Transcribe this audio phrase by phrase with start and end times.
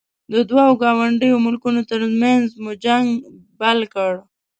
[0.33, 3.07] د دوو ګاونډیو ملکونو ترمنځ مو جنګ
[3.59, 4.13] بل کړ.